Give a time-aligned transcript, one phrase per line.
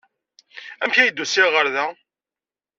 [0.83, 1.85] Amek ay d-usiɣ ɣer da?